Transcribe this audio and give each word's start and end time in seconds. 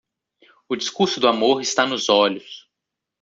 O 0.67 0.75
discurso 0.75 1.19
do 1.19 1.27
amor 1.27 1.61
está 1.61 1.85
nos 1.85 2.09
olhos. 2.09 2.67